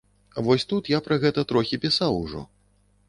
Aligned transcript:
Вось 0.45 0.63
тут 0.71 0.89
я 0.93 1.01
пра 1.07 1.17
гэта 1.25 1.43
трохі 1.53 1.79
пісаў 1.85 2.19
ужо. 2.23 2.41